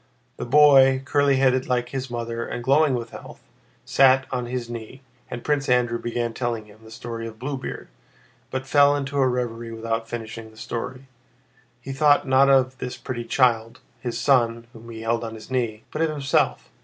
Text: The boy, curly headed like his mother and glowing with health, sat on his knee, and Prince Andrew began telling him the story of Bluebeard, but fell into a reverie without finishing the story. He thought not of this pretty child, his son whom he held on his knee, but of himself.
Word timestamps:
The 0.37 0.47
boy, 0.47 1.03
curly 1.05 1.35
headed 1.35 1.67
like 1.67 1.89
his 1.89 2.09
mother 2.09 2.43
and 2.43 2.63
glowing 2.63 2.95
with 2.95 3.11
health, 3.11 3.43
sat 3.85 4.25
on 4.31 4.47
his 4.47 4.67
knee, 4.67 5.03
and 5.29 5.43
Prince 5.43 5.69
Andrew 5.69 5.99
began 5.99 6.33
telling 6.33 6.65
him 6.65 6.79
the 6.83 6.89
story 6.89 7.27
of 7.27 7.37
Bluebeard, 7.37 7.87
but 8.49 8.65
fell 8.65 8.95
into 8.95 9.19
a 9.19 9.27
reverie 9.27 9.71
without 9.71 10.09
finishing 10.09 10.49
the 10.49 10.57
story. 10.57 11.05
He 11.81 11.93
thought 11.93 12.27
not 12.27 12.49
of 12.49 12.79
this 12.79 12.97
pretty 12.97 13.25
child, 13.25 13.79
his 13.99 14.19
son 14.19 14.65
whom 14.73 14.89
he 14.89 15.01
held 15.01 15.23
on 15.23 15.35
his 15.35 15.51
knee, 15.51 15.83
but 15.91 16.01
of 16.01 16.09
himself. 16.09 16.71